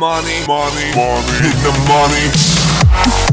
money, 0.00 0.46
money, 0.46 0.94
money, 0.94 1.40
need 1.42 1.58
the 1.64 1.72
money. 1.88 3.27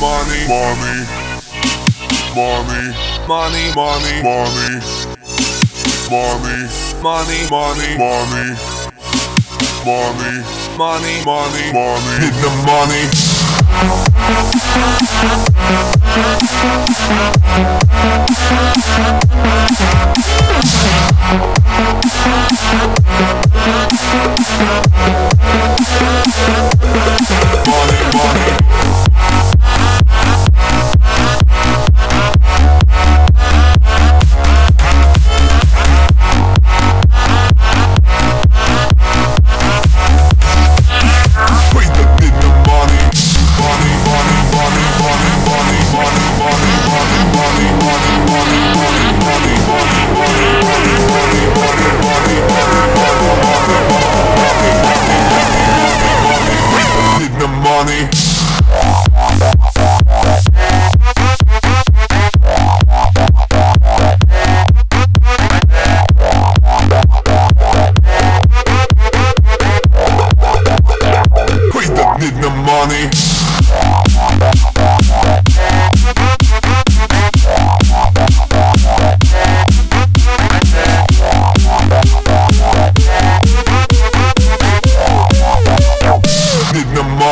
money, 0.00 0.46
money, 0.46 1.06
money, 2.34 2.92
money, 3.26 3.72
money, 3.74 4.22
money, 4.22 4.80
money, 6.20 6.60
money, 7.00 7.46
money, 7.50 7.96
money, 7.96 8.56
money, 9.86 10.34
money, 10.76 11.14
money, 11.24 11.72
money, 11.72 12.28
the 12.42 12.50
money. 12.66 13.04
money. 57.86 58.25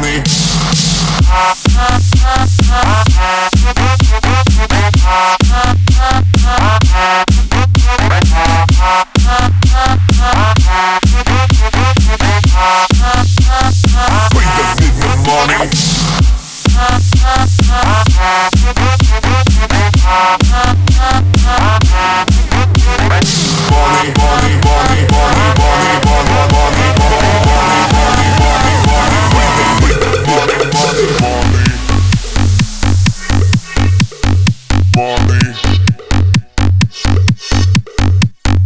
money. 0.00 1.65